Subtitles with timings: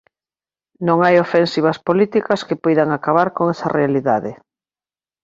[0.87, 4.31] Non hai ofensivas políticas que poidan acabar con esa realidade: